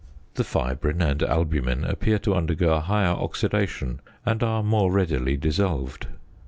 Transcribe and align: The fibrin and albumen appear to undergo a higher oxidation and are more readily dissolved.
The 0.33 0.43
fibrin 0.43 0.99
and 0.99 1.21
albumen 1.21 1.83
appear 1.85 2.17
to 2.17 2.33
undergo 2.33 2.73
a 2.73 2.79
higher 2.79 3.13
oxidation 3.13 4.01
and 4.25 4.41
are 4.41 4.63
more 4.63 4.91
readily 4.91 5.37
dissolved. 5.37 6.07